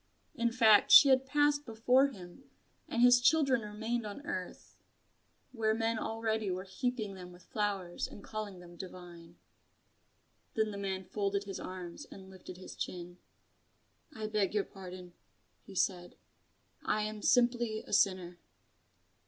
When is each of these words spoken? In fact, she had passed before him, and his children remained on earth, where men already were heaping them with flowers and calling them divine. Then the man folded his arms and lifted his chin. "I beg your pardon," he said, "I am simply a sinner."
In 0.33 0.51
fact, 0.51 0.89
she 0.91 1.09
had 1.09 1.27
passed 1.27 1.63
before 1.63 2.07
him, 2.07 2.45
and 2.87 3.03
his 3.03 3.21
children 3.21 3.61
remained 3.61 4.03
on 4.03 4.25
earth, 4.25 4.75
where 5.51 5.75
men 5.75 5.99
already 5.99 6.49
were 6.49 6.63
heaping 6.63 7.13
them 7.13 7.31
with 7.31 7.43
flowers 7.43 8.07
and 8.07 8.23
calling 8.23 8.57
them 8.59 8.75
divine. 8.77 9.35
Then 10.55 10.71
the 10.71 10.77
man 10.79 11.05
folded 11.05 11.43
his 11.43 11.59
arms 11.59 12.05
and 12.05 12.31
lifted 12.31 12.57
his 12.57 12.75
chin. 12.75 13.19
"I 14.11 14.25
beg 14.25 14.55
your 14.55 14.63
pardon," 14.63 15.13
he 15.67 15.75
said, 15.75 16.15
"I 16.83 17.03
am 17.03 17.21
simply 17.21 17.83
a 17.85 17.93
sinner." 17.93 18.39